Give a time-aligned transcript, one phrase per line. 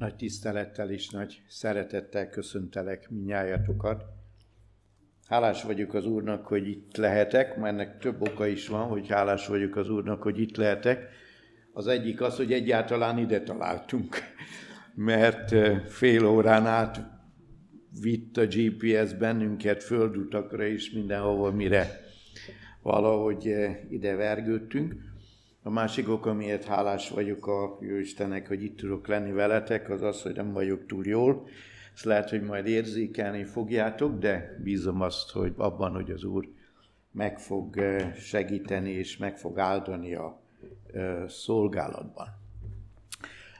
[0.00, 4.04] Nagy tisztelettel és nagy szeretettel köszöntelek minnyájatokat.
[5.26, 9.46] Hálás vagyok az Úrnak, hogy itt lehetek, mert ennek több oka is van, hogy hálás
[9.46, 11.08] vagyok az Úrnak, hogy itt lehetek.
[11.72, 14.16] Az egyik az, hogy egyáltalán ide találtunk,
[14.94, 15.54] mert
[15.88, 17.00] fél órán át
[18.00, 22.00] vitt a GPS bennünket földutakra is mindenhova, mire
[22.82, 23.54] valahogy
[23.90, 25.09] ide vergődtünk.
[25.62, 30.22] A másik ok, amiért hálás vagyok a Jóistennek, hogy itt tudok lenni veletek, az az,
[30.22, 31.46] hogy nem vagyok túl jól.
[31.94, 36.48] Ezt lehet, hogy majd érzékelni fogjátok, de bízom azt, hogy abban, hogy az Úr
[37.12, 40.40] meg fog eh, segíteni és meg fog áldani a
[40.92, 42.26] eh, szolgálatban.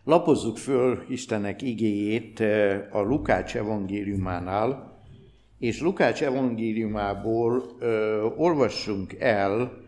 [0.05, 4.99] Lapozzuk föl Istennek igéjét eh, a Lukács evangéliumánál,
[5.59, 7.63] és Lukács evangéliumából
[8.37, 9.81] olvassunk el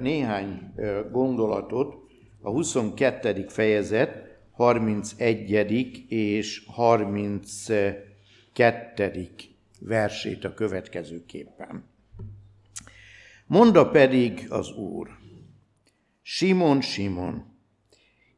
[0.00, 0.72] néhány
[1.10, 1.94] gondolatot
[2.40, 3.44] a 22.
[3.48, 6.04] fejezet 31.
[6.08, 9.28] és 32.
[9.80, 11.84] versét a következőképpen.
[13.46, 15.08] Monda pedig az Úr,
[16.22, 17.44] Simon, Simon,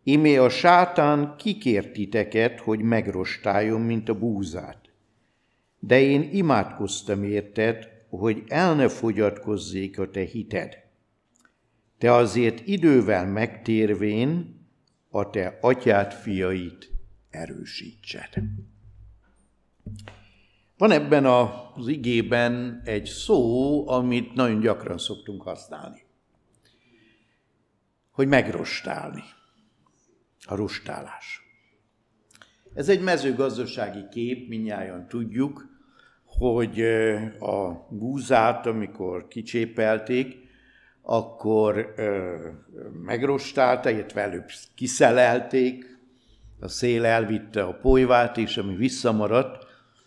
[0.03, 4.81] imé a sátán kikért titeket, hogy megrostáljon, mint a búzát.
[5.78, 10.81] De én imádkoztam érted, hogy el ne fogyatkozzék a te hited
[12.03, 14.61] te azért idővel megtérvén
[15.11, 16.91] a te atyát, fiait
[17.31, 18.28] erősítsed.
[20.78, 26.03] Van ebben az igében egy szó, amit nagyon gyakran szoktunk használni.
[28.11, 29.22] Hogy megrostálni.
[30.44, 31.41] A rostálás.
[32.75, 35.69] Ez egy mezőgazdasági kép, minnyáján tudjuk,
[36.25, 36.81] hogy
[37.39, 40.41] a gúzát, amikor kicsépelték,
[41.03, 42.36] akkor ö,
[43.05, 45.92] megrostálta, illetve előbb kiszelelték,
[46.61, 49.67] a szél elvitte a polyvát, és ami visszamaradt,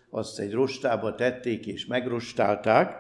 [0.10, 2.94] azt egy rostába tették és megrostálták.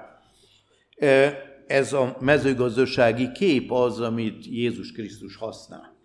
[1.67, 5.95] Ez a mezőgazdasági kép az, amit Jézus Krisztus használ.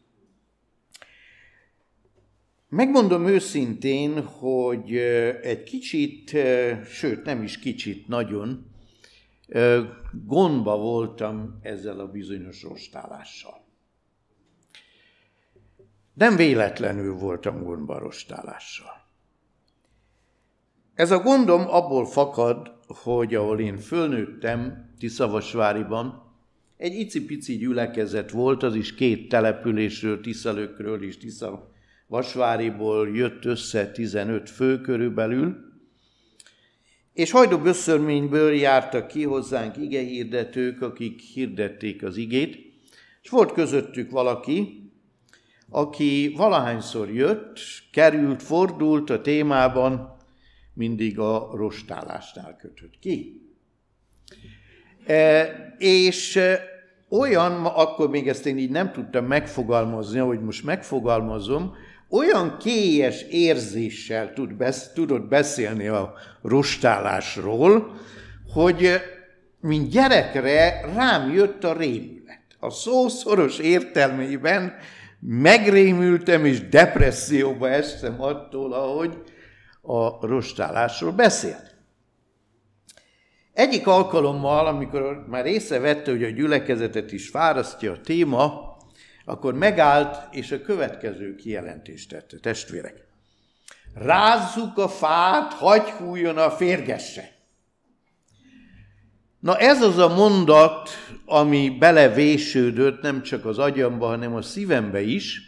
[2.68, 4.96] Megmondom őszintén, hogy
[5.42, 6.36] egy kicsit,
[6.90, 8.69] sőt nem is kicsit, nagyon
[10.26, 13.64] gondba voltam ezzel a bizonyos rostálással.
[16.14, 19.08] Nem véletlenül voltam gondba a rostálással.
[20.94, 26.28] Ez a gondom abból fakad, hogy ahol én fölnőttem, Tiszavasváriban,
[26.76, 34.80] egy icipici gyülekezet volt, az is két településről, Tiszalökről és Tiszavasváriból jött össze 15 fő
[34.80, 35.69] körülbelül,
[37.12, 42.58] és hajdóböszörményből jártak ki hozzánk igehirdetők, akik hirdették az igét,
[43.22, 44.90] és volt közöttük valaki,
[45.68, 47.58] aki valahányszor jött,
[47.92, 50.16] került, fordult a témában,
[50.74, 53.42] mindig a rostálásnál kötött ki.
[55.06, 55.46] E,
[55.78, 56.60] és e,
[57.08, 61.74] olyan, akkor még ezt én így nem tudtam megfogalmazni, hogy most megfogalmazom,
[62.10, 67.96] olyan kélyes érzéssel tud besz, tudott beszélni a rostálásról,
[68.52, 69.00] hogy
[69.60, 72.44] mint gyerekre rám jött a rémület.
[72.58, 74.74] A szószoros értelmében
[75.20, 79.22] megrémültem és depresszióba estem attól, ahogy
[79.82, 81.76] a rostálásról beszélt.
[83.52, 88.69] Egyik alkalommal, amikor már észrevette, hogy a gyülekezetet is fárasztja a téma,
[89.30, 93.06] akkor megállt, és a következő kijelentést tette, testvérek.
[93.94, 97.32] Rázzuk a fát, hagy hújjon a férgesse.
[99.40, 100.90] Na ez az a mondat,
[101.26, 105.40] ami belevésődött nem csak az agyamba, hanem a szívembe is,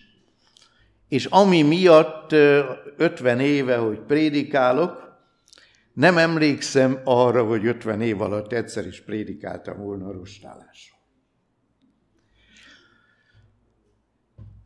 [1.08, 2.32] és ami miatt
[2.96, 5.02] 50 éve, hogy prédikálok,
[5.92, 10.91] nem emlékszem arra, hogy 50 év alatt egyszer is prédikáltam volna a rostálásról.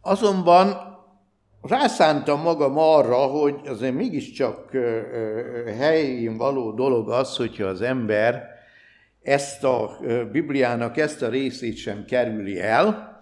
[0.06, 0.76] Azonban
[1.62, 4.70] rászántam magam arra, hogy azért mégiscsak
[5.78, 8.44] helyén való dolog az, hogyha az ember
[9.22, 9.98] ezt a
[10.32, 13.20] Bibliának ezt a részét sem kerüli el,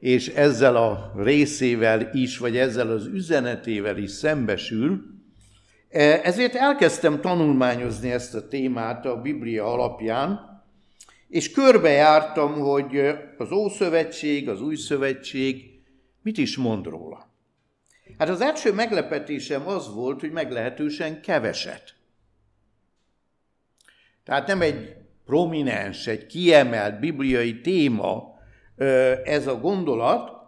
[0.00, 5.00] és ezzel a részével is, vagy ezzel az üzenetével is szembesül.
[5.88, 10.48] E, ezért elkezdtem tanulmányozni ezt a témát a Biblia alapján,
[11.28, 15.69] és körbejártam, hogy az Ószövetség, az Új Szövetség
[16.22, 17.28] Mit is mond róla?
[18.18, 21.94] Hát az első meglepetésem az volt, hogy meglehetősen keveset.
[24.24, 28.38] Tehát nem egy prominens, egy kiemelt bibliai téma
[29.24, 30.38] ez a gondolat,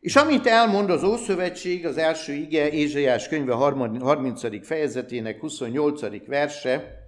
[0.00, 4.66] És amit elmond az Ószövetség, az első ige, Ézsaiás könyve 30.
[4.66, 6.26] fejezetének 28.
[6.26, 7.02] verse,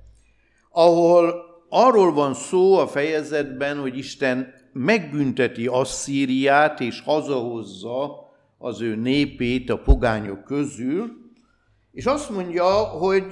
[0.71, 8.27] ahol arról van szó a fejezetben, hogy Isten megbünteti Asszíriát, és hazahozza
[8.59, 11.27] az ő népét a pogányok közül,
[11.93, 13.25] és azt mondja, hogy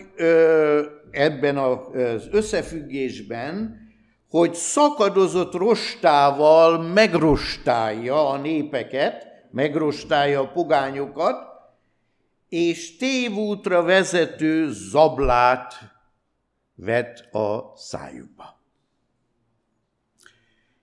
[1.11, 3.85] ebben az összefüggésben,
[4.29, 11.37] hogy szakadozott rostával megrostálja a népeket, megrostálja a pogányokat,
[12.49, 15.75] és tévútra vezető zablát
[16.75, 18.56] vet a szájukba.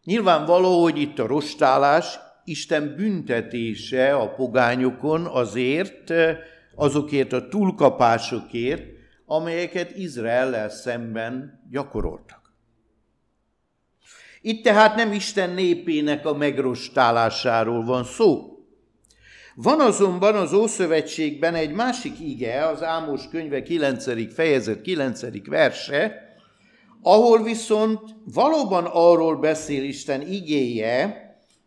[0.04, 6.14] Nyilvánvaló, hogy itt a rostálás Isten büntetése a pogányokon azért,
[6.76, 8.84] azokért a túlkapásokért,
[9.26, 12.42] amelyeket Izraellel szemben gyakoroltak.
[14.42, 18.54] Itt tehát nem Isten népének a megrostálásáról van szó.
[19.56, 24.34] Van azonban az Ószövetségben egy másik ige, az Ámos könyve 9.
[24.34, 25.48] fejezet 9.
[25.48, 26.23] verse,
[27.04, 28.00] ahol viszont
[28.34, 31.22] valóban arról beszél Isten igéje,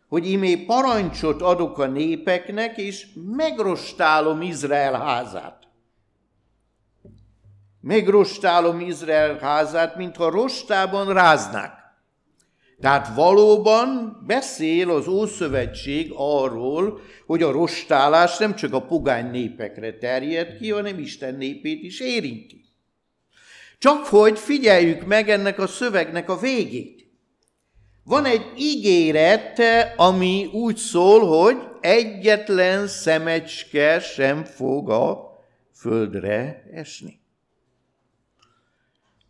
[0.07, 5.67] hogy imé parancsot adok a népeknek, és megrostálom Izrael házát.
[7.81, 11.77] Megrostálom Izrael házát, mintha rostában ráznák.
[12.79, 20.57] Tehát valóban beszél az Ószövetség arról, hogy a rostálás nem csak a pogány népekre terjed
[20.57, 22.56] ki, hanem Isten népét is érinti.
[23.77, 27.07] Csak hogy figyeljük meg ennek a szövegnek a végét.
[28.03, 29.61] Van egy ígéret,
[29.95, 35.27] ami úgy szól, hogy egyetlen szemecske sem fog a
[35.73, 37.19] földre esni.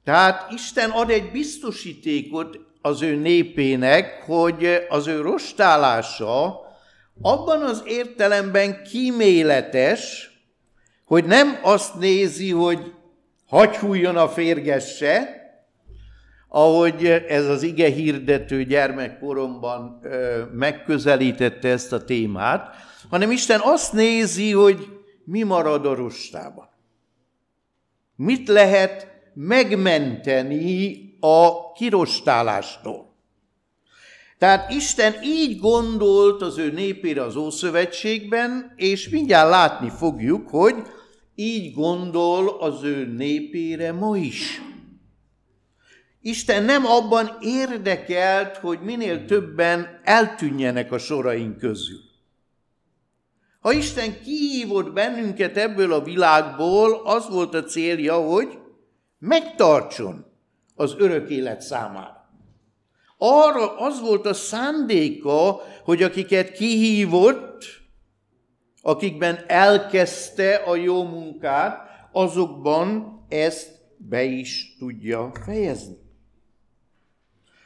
[0.04, 6.60] Tehát Isten ad egy biztosítékot az ő népének, hogy az ő rostálása
[7.22, 10.32] abban az értelemben kíméletes,
[11.06, 12.94] hogy nem azt nézi, hogy
[13.48, 15.42] hagyhújjon a férgesse,
[16.50, 20.02] ahogy ez az ige hirdető gyermekkoromban
[20.52, 22.76] megközelítette ezt a témát,
[23.10, 24.88] hanem Isten azt nézi, hogy
[25.24, 26.70] mi marad a rostában.
[28.16, 33.16] Mit lehet megmenteni a kirostálástól.
[34.38, 40.76] Tehát Isten így gondolt az ő népére az Ószövetségben, és mindjárt látni fogjuk, hogy
[41.40, 44.62] így gondol az ő népére ma is.
[46.22, 52.00] Isten nem abban érdekelt, hogy minél többen eltűnjenek a soraink közül.
[53.60, 58.58] Ha Isten kihívott bennünket ebből a világból, az volt a célja, hogy
[59.20, 60.26] megtartson
[60.76, 62.30] az örök élet számára.
[63.18, 67.66] Arra az volt a szándéka, hogy akiket kihívott,
[68.88, 71.80] akikben elkezdte a jó munkát,
[72.12, 75.98] azokban ezt be is tudja fejezni.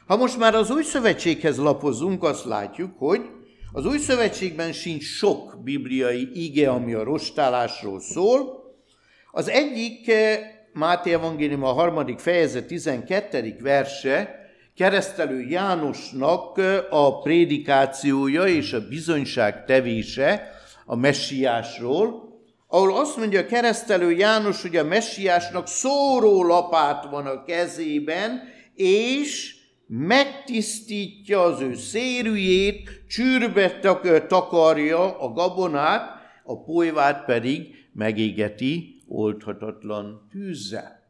[0.06, 3.20] Ha most már az új szövetséghez lapozunk, azt látjuk, hogy
[3.72, 8.62] az új szövetségben sincs sok bibliai ige, ami a rostálásról szól.
[9.30, 10.38] Az egyik eh,
[10.72, 13.56] Máté Evangélium a harmadik fejezet 12.
[13.60, 14.40] verse,
[14.76, 16.60] keresztelő Jánosnak
[16.90, 20.60] a prédikációja és a bizonyság tevése
[20.92, 22.30] a messiásról,
[22.66, 28.40] ahol azt mondja a keresztelő János, hogy a messiásnak szóró lapát van a kezében,
[28.74, 29.56] és
[29.86, 33.78] megtisztítja az ő szérűjét, csűrbe
[34.28, 36.10] takarja a gabonát,
[36.44, 41.02] a polyvát pedig megégeti oldhatatlan tűzzel.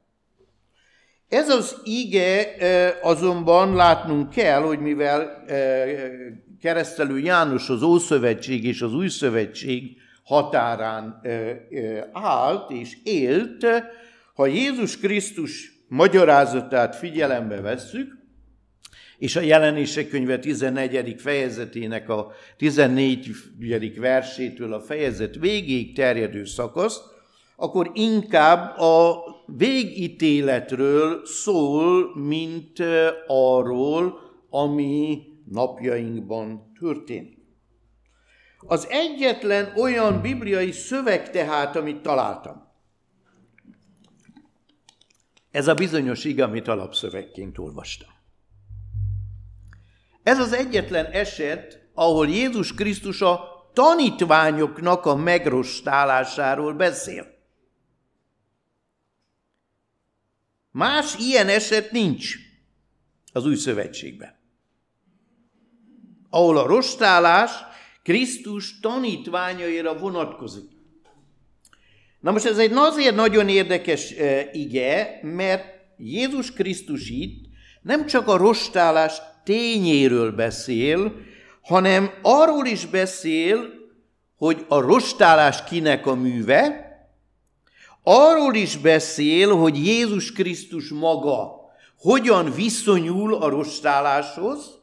[1.28, 2.54] Ez az ige
[3.02, 5.44] azonban látnunk kell, hogy mivel
[6.62, 11.20] keresztelő János az Ószövetség és az Új Szövetség határán
[12.12, 13.66] állt és élt,
[14.34, 18.20] ha Jézus Krisztus magyarázatát figyelembe vesszük,
[19.18, 21.14] és a jelenések könyve 14.
[21.20, 23.98] fejezetének a 14.
[23.98, 27.02] versétől a fejezet végéig terjedő szakaszt,
[27.56, 32.78] akkor inkább a végítéletről szól, mint
[33.26, 34.18] arról,
[34.50, 37.38] ami napjainkban történik.
[38.58, 42.70] Az egyetlen olyan bibliai szöveg tehát, amit találtam,
[45.50, 48.10] ez a bizonyos ig, amit alapszövegként olvastam.
[50.22, 57.26] Ez az egyetlen eset, ahol Jézus Krisztus a tanítványoknak a megrostálásáról beszél.
[60.70, 62.34] Más ilyen eset nincs
[63.32, 64.41] az új szövetségben.
[66.34, 67.50] Ahol a rostálás
[68.02, 70.70] Krisztus tanítványaira vonatkozik.
[72.20, 74.14] Na most ez egy azért nagyon érdekes
[74.52, 75.64] ige, mert
[75.96, 77.44] Jézus Krisztus itt
[77.82, 81.12] nem csak a rostálás tényéről beszél,
[81.62, 83.70] hanem arról is beszél,
[84.36, 86.90] hogy a rostálás kinek a műve,
[88.02, 91.60] arról is beszél, hogy Jézus Krisztus maga
[91.98, 94.81] hogyan viszonyul a rostáláshoz,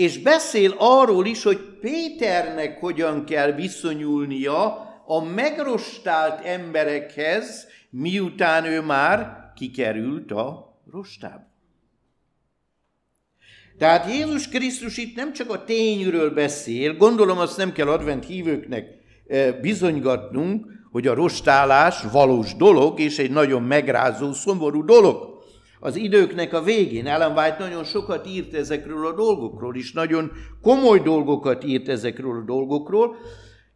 [0.00, 9.50] és beszél arról is, hogy Péternek hogyan kell viszonyulnia a megrostált emberekhez, miután ő már
[9.56, 11.48] kikerült a rostába.
[13.78, 18.86] Tehát Jézus Krisztus itt nem csak a tényről beszél, gondolom azt nem kell advent hívőknek
[19.26, 25.29] eh, bizonygatnunk, hogy a rostálás valós dolog, és egy nagyon megrázó, szomorú dolog.
[25.80, 30.32] Az időknek a végén Ellen White nagyon sokat írt ezekről a dolgokról, és nagyon
[30.62, 33.16] komoly dolgokat írt ezekről a dolgokról.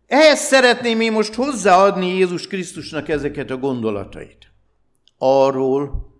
[0.06, 4.52] Ehhez szeretném én most hozzáadni Jézus Krisztusnak ezeket a gondolatait.
[5.18, 6.12] Arról,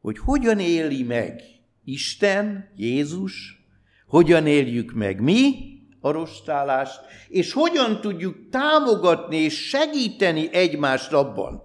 [0.00, 1.42] hogy hogyan éli meg
[1.84, 3.64] Isten, Jézus,
[4.06, 5.54] hogyan éljük meg mi
[6.00, 11.62] a rostálást, és hogyan tudjuk támogatni és segíteni egymást abban,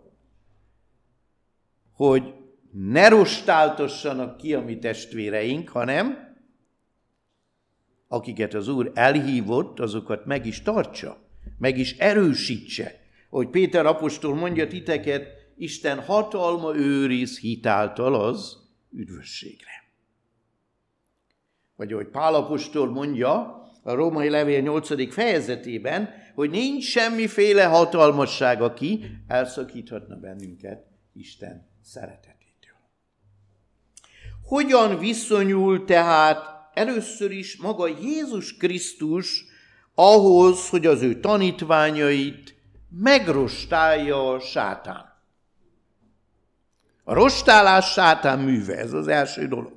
[1.94, 2.34] hogy
[2.72, 6.30] ne rostáltassanak ki a mi testvéreink, hanem
[8.08, 11.18] akiket az Úr elhívott, azokat meg is tartsa,
[11.58, 13.00] meg is erősítse.
[13.30, 18.58] Hogy Péter apostol mondja titeket, Isten hatalma őriz hitáltal az
[18.92, 19.84] üdvösségre.
[21.76, 25.14] Vagy ahogy Pál apostol mondja a római levél 8.
[25.14, 32.31] fejezetében, hogy nincs semmiféle hatalmasság, aki elszakíthatna bennünket Isten szeretetétől.
[34.52, 39.46] Hogyan viszonyul tehát először is maga Jézus Krisztus
[39.96, 42.56] ahhoz, hogy az ő tanítványait
[42.90, 45.24] megrostálja a sátán?
[47.04, 49.74] A rostálás sátán műve, ez az első dolog.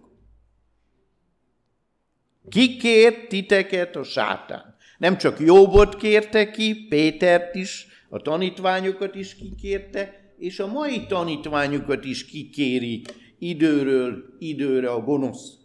[2.48, 4.76] Ki kért titeket a sátán?
[4.98, 12.04] Nem csak Jobbot kérte ki, Pétert is, a tanítványokat is kikérte, és a mai tanítványokat
[12.04, 13.02] is kikéri
[13.38, 15.58] időről időre a gonosz.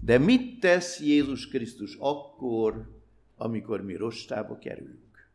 [0.00, 3.00] De mit tesz Jézus Krisztus akkor,
[3.36, 5.30] amikor mi rostába kerülünk?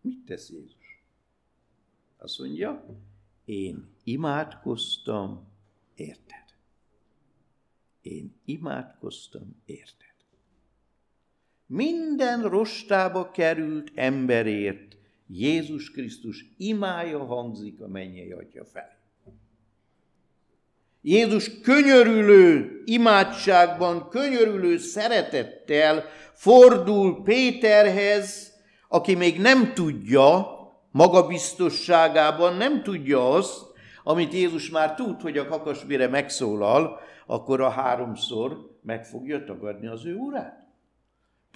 [0.00, 1.02] Mit tesz Jézus?
[2.16, 2.84] Azt mondja,
[3.44, 5.48] én imádkoztam,
[5.94, 6.44] érted?
[8.02, 10.14] Én imádkoztam, érted?
[11.66, 14.95] Minden rostába került emberért
[15.28, 18.94] Jézus Krisztus imája hangzik a mennyei atya felé.
[21.02, 28.54] Jézus könyörülő imádságban, könyörülő szeretettel fordul Péterhez,
[28.88, 30.46] aki még nem tudja,
[30.90, 33.66] magabiztosságában nem tudja azt,
[34.02, 40.04] amit Jézus már tud, hogy a kakasbére megszólal, akkor a háromszor meg fogja tagadni az
[40.06, 40.65] ő urát.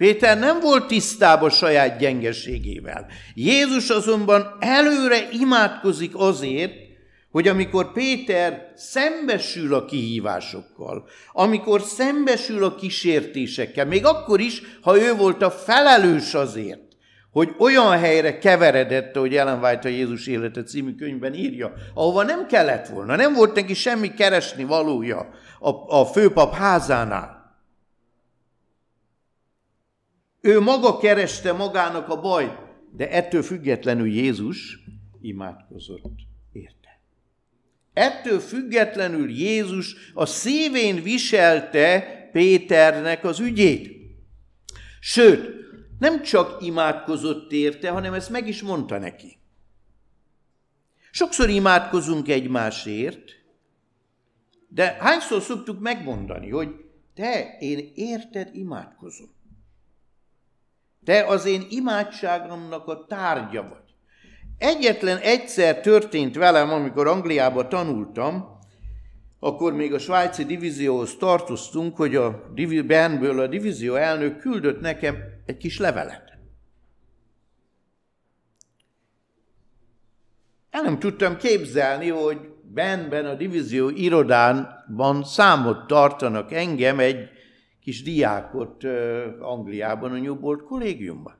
[0.01, 3.07] Péter nem volt tisztában saját gyengeségével.
[3.33, 6.73] Jézus azonban előre imádkozik azért,
[7.31, 15.15] hogy amikor Péter szembesül a kihívásokkal, amikor szembesül a kísértésekkel, még akkor is, ha ő
[15.15, 16.81] volt a felelős azért,
[17.31, 22.47] hogy olyan helyre keveredett, hogy Ellen White a Jézus élete című könyvben írja, ahova nem
[22.47, 25.29] kellett volna, nem volt neki semmi keresni valója
[25.59, 27.40] a, a főpap házánál.
[30.41, 32.57] Ő maga kereste magának a bajt,
[32.91, 34.79] de ettől függetlenül Jézus
[35.21, 36.19] imádkozott
[36.51, 36.99] érte.
[37.93, 43.89] Ettől függetlenül Jézus a szívén viselte Péternek az ügyét.
[44.99, 45.49] Sőt,
[45.99, 49.37] nem csak imádkozott érte, hanem ezt meg is mondta neki.
[51.11, 53.31] Sokszor imádkozunk egymásért,
[54.67, 56.69] de hányszor szoktuk megmondani, hogy
[57.13, 59.39] te, én érted imádkozom.
[61.05, 63.95] Te az én imádságomnak a tárgya vagy.
[64.57, 68.59] Egyetlen egyszer történt velem, amikor Angliába tanultam,
[69.39, 72.51] akkor még a svájci divízióhoz tartoztunk, hogy a
[72.85, 76.31] Benből a divízió elnök küldött nekem egy kis levelet.
[80.69, 82.37] El nem tudtam képzelni, hogy
[82.73, 87.29] Benben a divízió irodánban számot tartanak engem egy
[87.81, 88.83] kis diákot
[89.39, 91.39] Angliában, a Newbold kollégiumban.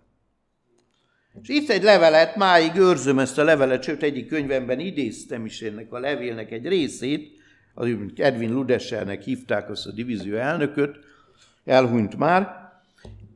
[1.42, 5.94] És itt egy levelet, máig őrzöm ezt a levelet, sőt egyik könyvemben idéztem is ennek
[5.94, 7.40] a levélnek egy részét,
[7.74, 11.00] az Edwin Ludesernek hívták azt a divízió elnököt,
[11.66, 12.72] elhunyt már,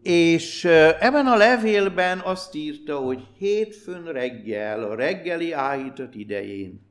[0.03, 0.65] és
[0.99, 6.81] ebben a levélben azt írta, hogy hétfőn reggel, a reggeli áhítat idején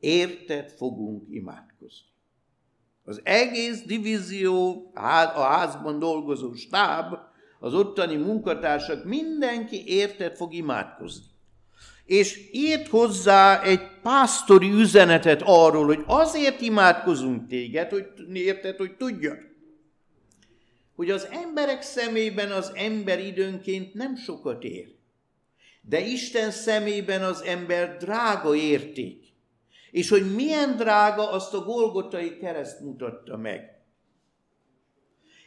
[0.00, 2.11] érted fogunk imádkozni.
[3.04, 4.90] Az egész divízió,
[5.34, 7.14] a házban dolgozó stáb,
[7.60, 11.24] az ottani munkatársak, mindenki érted fog imádkozni.
[12.04, 19.38] És írt hozzá egy pásztori üzenetet arról, hogy azért imádkozunk téged, hogy érted, hogy tudjad,
[20.96, 24.94] hogy az emberek szemében az ember időnként nem sokat ér.
[25.80, 29.31] De Isten szemében az ember drága érték.
[29.92, 33.60] És hogy milyen drága, azt a Golgotai kereszt mutatta meg.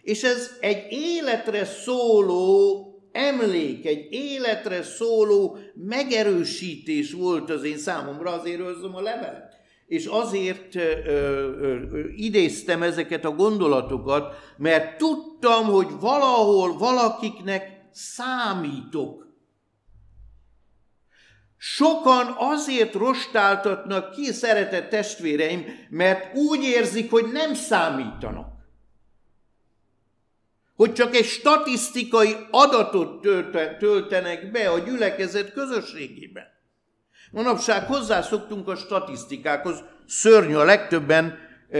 [0.02, 8.60] És ez egy életre szóló emlék, egy életre szóló megerősítés volt az én számomra, azért
[8.60, 9.54] őrzöm a levelet.
[9.88, 11.12] És azért ö, ö,
[11.92, 19.25] ö, idéztem ezeket a gondolatokat, mert tudtam, hogy valahol valakiknek számítok.
[21.68, 28.48] Sokan azért rostáltatnak ki, szeretett testvéreim, mert úgy érzik, hogy nem számítanak.
[30.76, 33.28] Hogy csak egy statisztikai adatot
[33.80, 36.46] töltenek be a gyülekezet közösségében.
[37.32, 41.38] Manapság hozzászoktunk a statisztikákhoz, szörnyű, a legtöbben
[41.72, 41.80] e,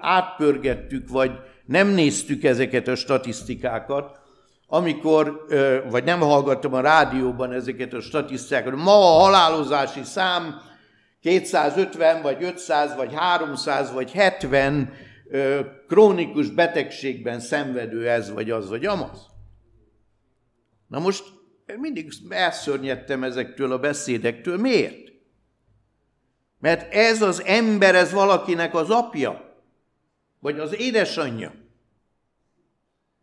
[0.00, 1.30] átpörgettük, vagy
[1.66, 4.20] nem néztük ezeket a statisztikákat,
[4.66, 5.46] amikor,
[5.90, 10.60] vagy nem hallgattam a rádióban ezeket a statisztikákat, ma a halálozási szám
[11.20, 14.92] 250, vagy 500, vagy 300, vagy 70
[15.88, 19.26] krónikus betegségben szenvedő ez, vagy az, vagy amaz.
[20.88, 21.24] Na most
[21.78, 24.56] mindig elszörnyedtem ezektől a beszédektől.
[24.56, 25.12] Miért?
[26.58, 29.60] Mert ez az ember, ez valakinek az apja,
[30.40, 31.65] vagy az édesanyja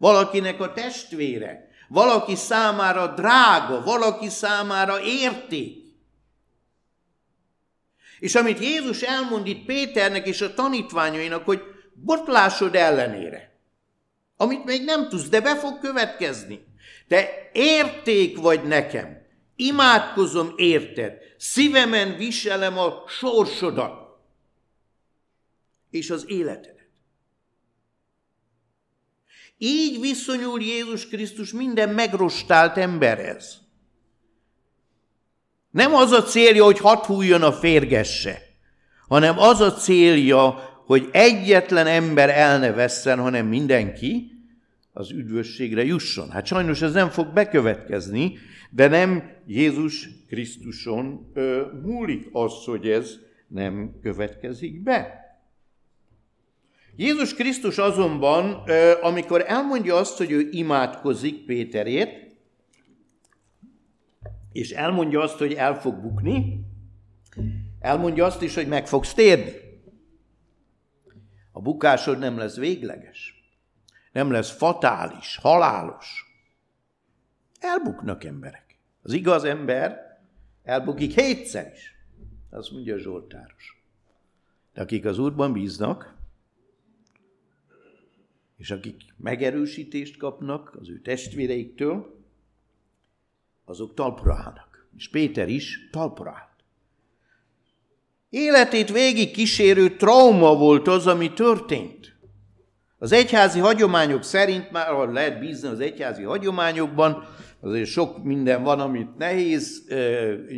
[0.04, 5.78] valakinek a testvére, valaki számára drága, valaki számára érték.
[8.20, 11.62] És amit Jézus elmond itt Péternek és a tanítványainak, hogy
[11.94, 13.52] botlásod ellenére,
[14.38, 16.66] amit még nem tudsz, de be fog következni.
[17.08, 19.26] Te érték vagy nekem,
[19.56, 24.20] imádkozom érted, szívemen viselem a sorsodat
[25.90, 26.73] és az életet.
[29.66, 33.58] Így viszonyul Jézus Krisztus minden megrostált emberhez.
[35.70, 37.08] Nem az a célja, hogy hat
[37.42, 38.42] a férgesse,
[39.08, 40.50] hanem az a célja,
[40.86, 44.32] hogy egyetlen ember el ne vesszen, hanem mindenki
[44.94, 46.32] az üdvösségre jusson.
[46.32, 48.38] Hát sajnos ez nem fog bekövetkezni,
[48.70, 53.16] de nem Jézus Krisztuson ö, múlik az, hogy ez
[53.48, 55.23] nem következik be.
[56.96, 58.64] Jézus Krisztus azonban,
[59.02, 62.36] amikor elmondja azt, hogy ő imádkozik Péterét,
[64.52, 66.66] és elmondja azt, hogy el fog bukni,
[67.80, 69.52] elmondja azt is, hogy meg fogsz térni.
[71.52, 73.34] A bukásod nem lesz végleges,
[74.12, 76.32] nem lesz fatális, halálos.
[77.60, 78.78] Elbuknak emberek.
[79.02, 80.20] Az igaz ember
[80.64, 81.96] elbukik hétszer is.
[82.50, 83.84] Azt mondja a Zsoltáros.
[84.74, 86.16] De akik az Úrban bíznak,
[88.64, 92.20] és akik megerősítést kapnak az ő testvéreiktől,
[93.66, 94.88] azok talpra állnak.
[94.98, 96.64] És Péter is talpra állt.
[98.30, 102.16] Életét végig kísérő trauma volt az, ami történt.
[102.98, 107.28] Az egyházi hagyományok szerint, már ha lehet bízni az egyházi hagyományokban,
[107.60, 109.96] azért sok minden van, amit nehéz e,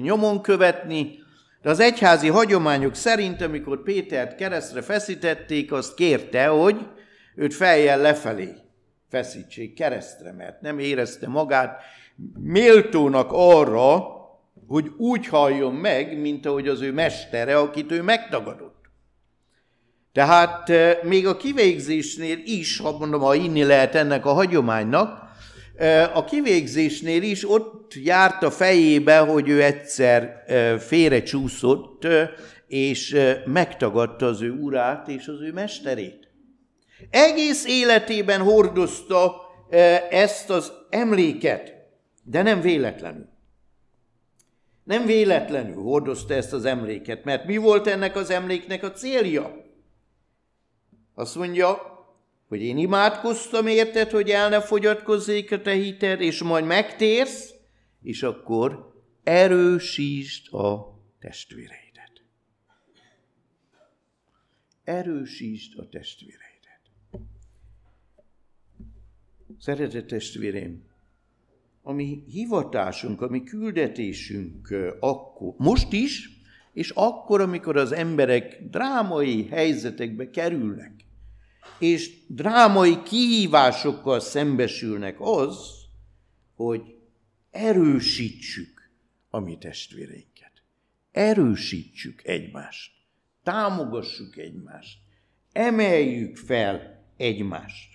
[0.02, 1.20] nyomon követni,
[1.62, 6.95] de az egyházi hagyományok szerint, amikor Pétert keresztre feszítették, azt kérte, hogy
[7.36, 8.54] őt fejjel lefelé
[9.10, 11.82] feszítsék keresztre, mert nem érezte magát
[12.40, 14.14] méltónak arra,
[14.68, 18.76] hogy úgy halljon meg, mint ahogy az ő mestere, akit ő megtagadott.
[20.12, 25.24] Tehát eh, még a kivégzésnél is, ha mondom, ha inni lehet ennek a hagyománynak,
[25.76, 32.08] eh, a kivégzésnél is ott járt a fejébe, hogy ő egyszer eh, félrecsúszott,
[32.68, 36.25] és megtagadta az ő urát és az ő mesterét.
[37.10, 41.74] Egész életében hordozta e, ezt az emléket,
[42.24, 43.30] de nem véletlenül.
[44.84, 49.66] Nem véletlenül hordozta ezt az emléket, mert mi volt ennek az emléknek a célja?
[51.14, 51.96] Azt mondja,
[52.48, 57.54] hogy én imádkoztam érted, hogy el ne fogyatkozzék a te hited, és majd megtérsz,
[58.02, 62.24] és akkor erősítsd a testvéreidet.
[64.84, 66.45] Erősítsd a testvéreidet.
[69.60, 70.82] Szeretett testvérem,
[71.84, 76.30] ami hivatásunk, ami küldetésünk akkor, most is,
[76.74, 80.94] és akkor, amikor az emberek drámai helyzetekbe kerülnek,
[81.80, 85.58] és drámai kihívásokkal szembesülnek az,
[86.56, 86.96] hogy
[87.52, 88.90] erősítsük
[89.30, 90.52] a mi testvéreinket.
[91.12, 92.92] Erősítsük egymást.
[93.44, 95.00] Támogassuk egymást.
[95.52, 97.95] Emeljük fel egymást.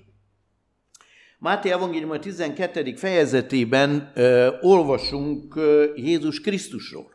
[1.40, 2.94] Máté Evangélium a 12.
[2.96, 7.14] fejezetében ö, olvasunk ö, Jézus Krisztusról.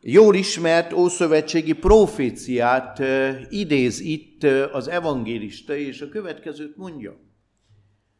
[0.00, 7.20] Jól ismert ószövetségi proféciát ö, idéz itt ö, az evangélista, és a következőt mondja,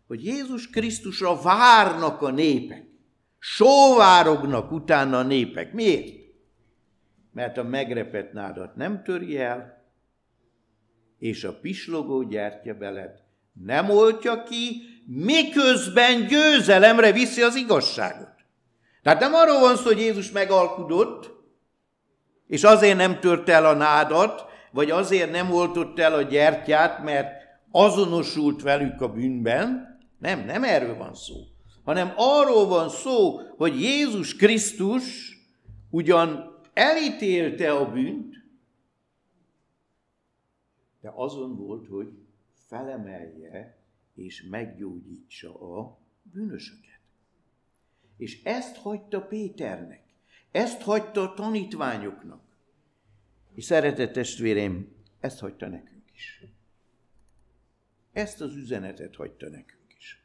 [0.06, 2.84] hogy Jézus Krisztusra várnak a népek,
[3.38, 5.72] sóvárognak utána a népek.
[5.72, 6.14] Miért?
[7.32, 9.84] Mert a megrepett nádat nem töri el,
[11.18, 18.28] és a pislogó gyertya beled nem oltja ki, miközben győzelemre viszi az igazságot.
[19.02, 21.30] Tehát nem arról van szó, hogy Jézus megalkudott,
[22.46, 27.28] és azért nem tört el a nádat, vagy azért nem oltott el a gyertyát, mert
[27.70, 29.98] azonosult velük a bűnben.
[30.18, 31.34] Nem, nem erről van szó.
[31.84, 35.36] Hanem arról van szó, hogy Jézus Krisztus
[35.90, 38.34] ugyan elítélte a bűnt,
[41.00, 42.08] de azon volt, hogy
[42.70, 43.76] felemelje
[44.14, 47.00] és meggyógyítsa a bűnösöket.
[48.16, 50.02] És ezt hagyta Péternek,
[50.50, 52.42] ezt hagyta a tanítványoknak.
[53.54, 54.88] És szeretett testvérem,
[55.20, 56.44] ezt hagyta nekünk is.
[58.12, 60.22] Ezt az üzenetet hagyta nekünk is.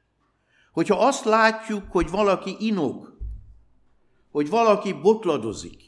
[0.71, 3.17] Hogyha azt látjuk, hogy valaki inog,
[4.31, 5.83] hogy valaki botladozik,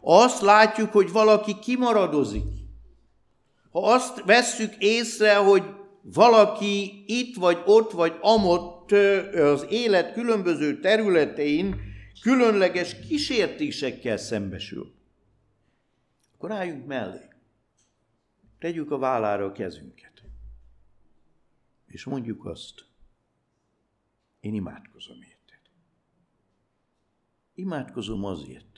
[0.00, 2.65] azt látjuk, hogy valaki kimaradozik,
[3.76, 5.62] ha azt vesszük észre, hogy
[6.02, 8.92] valaki itt vagy ott vagy amott
[9.32, 11.80] az élet különböző területein
[12.20, 14.94] különleges kísértésekkel szembesül,
[16.34, 17.28] akkor álljunk mellé.
[18.58, 20.22] Tegyük a vállára a kezünket.
[21.86, 22.84] És mondjuk azt,
[24.40, 25.60] én imádkozom érted.
[27.54, 28.75] Imádkozom azért,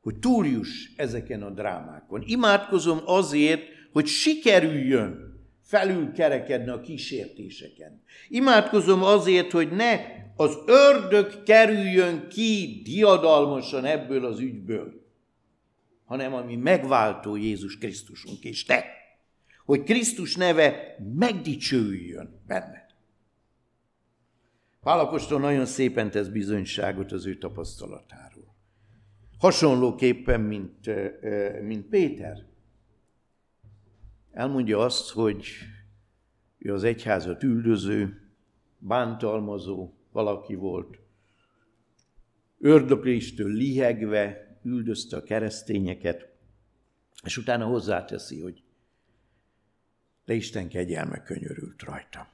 [0.00, 2.22] hogy túljuss ezeken a drámákon.
[2.26, 5.28] Imádkozom azért, hogy sikerüljön
[5.62, 8.02] felül kerekedni a kísértéseken.
[8.28, 10.00] Imádkozom azért, hogy ne
[10.36, 15.06] az ördög kerüljön ki diadalmasan ebből az ügyből,
[16.04, 18.84] hanem ami megváltó Jézus Krisztusunk és te,
[19.64, 22.86] hogy Krisztus neve megdicsőjön benned.
[24.82, 28.47] Pálapostól nagyon szépen tesz bizonyságot az ő tapasztalatáról.
[29.38, 30.90] Hasonlóképpen, mint,
[31.62, 32.46] mint Péter.
[34.32, 35.46] Elmondja azt, hogy
[36.58, 38.30] ő az egyházat üldöző,
[38.78, 40.98] bántalmazó valaki volt.
[42.58, 46.28] Ördögléstől lihegve üldözte a keresztényeket,
[47.24, 48.62] és utána hozzáteszi, hogy
[50.24, 52.28] de Isten kegyelme könyörült rajta.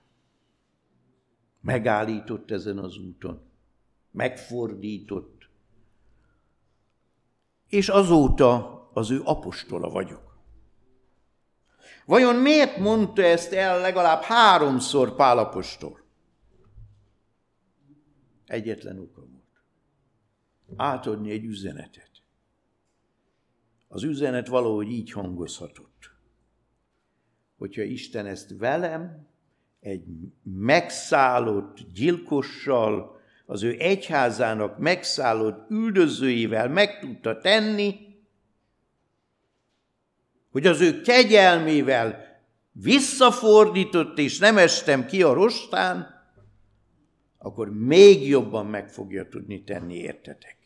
[1.61, 3.41] Megállított ezen az úton,
[4.11, 5.34] megfordított,
[7.69, 10.25] és azóta az ő apostola vagyok.
[12.07, 16.03] Vajon miért mondta ezt el legalább háromszor Pálapostól?
[18.47, 19.63] Egyetlen oka volt.
[20.77, 22.11] Átadni egy üzenetet.
[23.89, 26.11] Az üzenet valahogy így hangozhatott.
[27.57, 29.29] Hogyha Isten ezt velem,
[29.81, 30.05] egy
[30.43, 33.14] megszállott gyilkossal,
[33.47, 37.97] az ő egyházának megszállott üldözőivel meg tudta tenni,
[40.51, 42.25] hogy az ő kegyelmével
[42.73, 46.23] visszafordított, és nem estem ki a rostán,
[47.39, 50.57] akkor még jobban meg fogja tudni tenni értetek.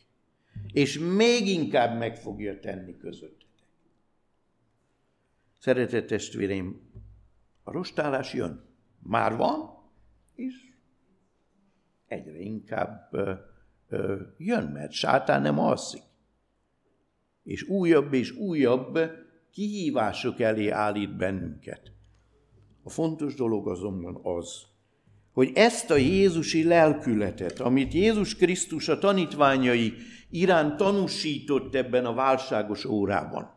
[0.71, 3.47] És még inkább meg fogja tenni közöttetek.
[5.59, 6.81] Szeretett testvéreim,
[7.63, 8.63] a rostálás jön.
[9.03, 9.77] Már van,
[10.35, 10.68] és
[12.09, 13.09] egyre inkább
[14.37, 16.01] jön, mert sátán nem alszik.
[17.43, 18.99] És újabb és újabb
[19.51, 21.91] kihívások elé állít bennünket.
[22.83, 24.61] A fontos dolog azonban az,
[25.31, 29.93] hogy ezt a Jézusi lelkületet, amit Jézus Krisztus a tanítványai
[30.29, 33.53] iránt tanúsított ebben a válságos órában,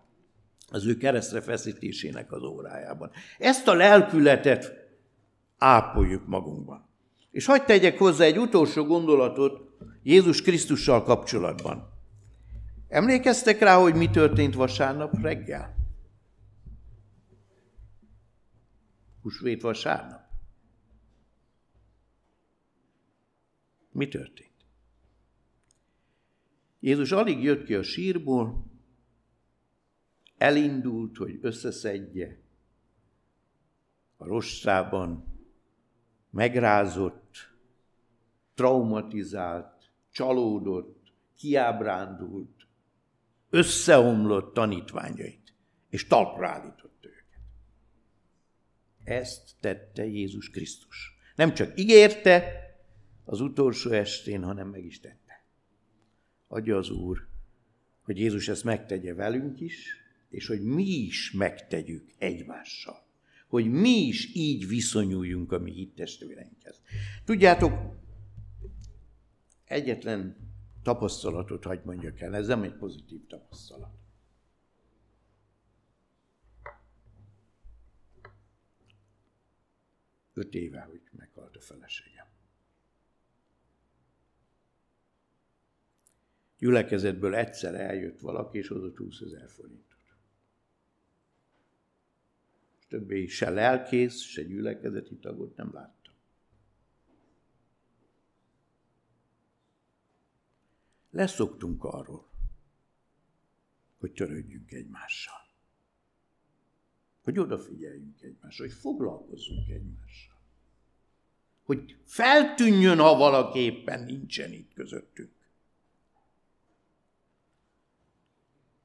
[0.70, 4.72] az ő keresztre feszítésének az órájában, ezt a lelkületet
[5.58, 6.91] ápoljuk magunkban.
[7.32, 11.90] És hagyd tegyek hozzá egy utolsó gondolatot Jézus Krisztussal kapcsolatban.
[12.88, 15.76] Emlékeztek rá, hogy mi történt vasárnap reggel?
[19.22, 20.20] Húsvét vasárnap.
[23.90, 24.50] Mi történt?
[26.80, 28.64] Jézus alig jött ki a sírból,
[30.38, 32.40] elindult, hogy összeszedje
[34.16, 35.31] a rosszában
[36.32, 37.50] megrázott,
[38.54, 42.66] traumatizált, csalódott, kiábrándult,
[43.50, 45.54] összeomlott tanítványait,
[45.88, 47.40] és talpra állított őket.
[49.04, 51.16] Ezt tette Jézus Krisztus.
[51.36, 52.60] Nem csak ígérte
[53.24, 55.44] az utolsó estén, hanem meg is tette.
[56.48, 57.26] Adja az Úr,
[58.02, 59.96] hogy Jézus ezt megtegye velünk is,
[60.28, 63.10] és hogy mi is megtegyük egymással.
[63.52, 66.82] Hogy mi is így viszonyuljunk a mi hittestvéreinkhez.
[67.24, 67.72] Tudjátok,
[69.64, 70.36] egyetlen
[70.82, 73.94] tapasztalatot hagy mondjak el, ez nem egy pozitív tapasztalat.
[80.34, 82.26] Öt éve, hogy meghalt a feleségem.
[86.58, 89.90] Gyülekezetből egyszer eljött valaki, és oda 20 ezer forintot.
[92.81, 96.14] És többé se lelkész, se gyülekezeti tagot nem láttam.
[101.10, 102.30] Leszoktunk arról,
[103.98, 105.46] hogy törődjünk egymással.
[107.22, 110.40] Hogy odafigyeljünk egymásra, hogy foglalkozzunk egymással.
[111.62, 115.32] Hogy feltűnjön, ha valaki éppen nincsen itt közöttünk.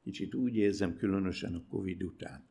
[0.03, 2.47] Kicsit úgy érzem, különösen a Covid után,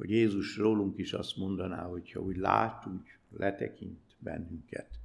[0.00, 4.98] hogy Jézus rólunk is azt mondaná, hogyha úgy lát, úgy letekint bennünket,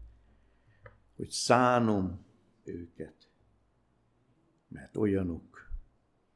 [1.16, 2.26] hogy szánom
[2.64, 3.30] őket,
[4.68, 5.72] mert olyanok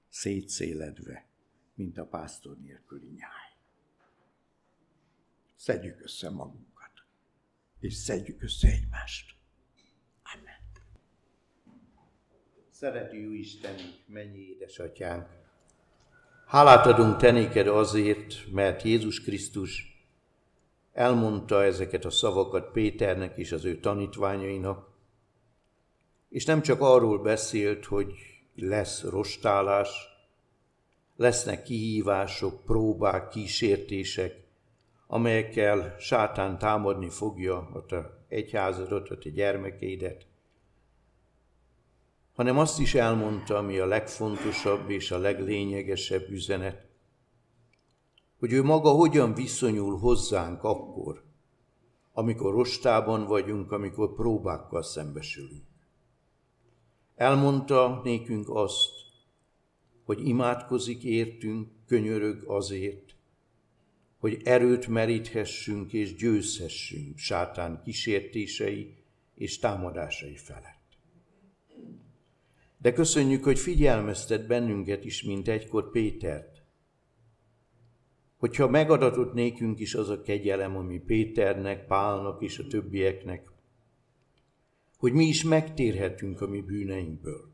[0.10, 1.28] szétszéledve,
[1.74, 3.56] mint a pásztor nélküli nyáj.
[5.56, 6.92] Szedjük össze magunkat,
[7.80, 9.36] és szedjük össze egymást.
[12.70, 15.28] Szerető jó Istenünk, mennyi édesatyánk!
[16.50, 20.04] Hálát adunk te néked azért, mert Jézus Krisztus
[20.94, 24.90] elmondta ezeket a szavakat Péternek és az ő tanítványainak,
[26.30, 28.14] és nem csak arról beszélt, hogy
[28.56, 29.90] lesz rostálás,
[31.16, 34.44] lesznek kihívások, próbák, kísértések,
[35.08, 40.26] amelyekkel sátán támadni fogja a te egyházadat, a te gyermekeidet,
[42.40, 46.88] hanem azt is elmondta, ami a legfontosabb és a leglényegesebb üzenet,
[48.38, 51.24] hogy ő maga hogyan viszonyul hozzánk akkor,
[52.14, 55.64] amikor rostában vagyunk, amikor próbákkal szembesülünk.
[57.16, 58.92] Elmondta nékünk azt,
[60.06, 63.16] hogy imádkozik értünk, könyörög azért,
[64.20, 68.96] hogy erőt meríthessünk és győzhessünk sátán kísértései
[69.36, 70.79] és támadásai felett.
[72.82, 76.64] De köszönjük, hogy figyelmeztet bennünket is, mint egykor Pétert.
[78.38, 83.52] Hogyha megadatott nékünk is az a kegyelem, ami Péternek, Pálnak és a többieknek,
[84.98, 87.52] hogy mi is megtérhetünk a mi bűneinkből,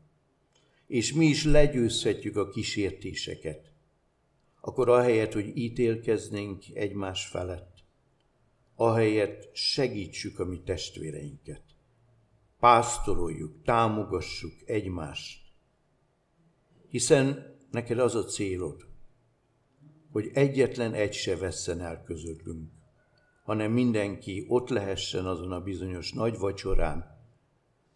[0.86, 3.72] és mi is legyőzhetjük a kísértéseket,
[4.60, 7.84] akkor ahelyett, hogy ítélkeznénk egymás felett,
[8.74, 11.65] ahelyett segítsük a mi testvéreinket
[12.66, 15.40] pásztoroljuk, támogassuk egymást.
[16.88, 18.86] Hiszen neked az a célod,
[20.12, 22.70] hogy egyetlen egy se vesszen el közöttünk,
[23.44, 27.20] hanem mindenki ott lehessen azon a bizonyos nagy vacsorán,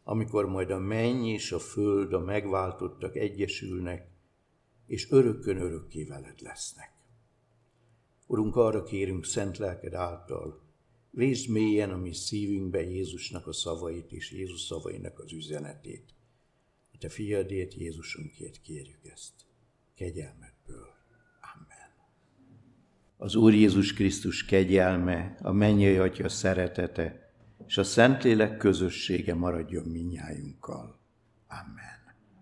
[0.04, 4.08] amikor majd a menny és a föld, a megváltottak egyesülnek,
[4.86, 6.92] és örökkön örökké veled lesznek.
[8.26, 10.69] Urunk, arra kérünk szent lelked által,
[11.10, 16.14] Vézd mélyen a mi szívünkbe Jézusnak a szavait és Jézus szavainak az üzenetét.
[16.92, 19.32] A te fiadét, Jézusunkért kérjük ezt.
[19.94, 20.88] Kegyelmetből.
[21.54, 21.90] Amen.
[23.16, 27.34] Az Úr Jézus Krisztus kegyelme, a mennyei Atya szeretete,
[27.66, 31.00] és a Szentlélek közössége maradjon minnyájunkkal.
[31.46, 31.99] Amen.